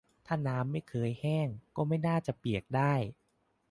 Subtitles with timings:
[0.27, 2.93] ถ้าน้ำไม่เคยแห้ง ก็ไม่น่าจะเปียกได้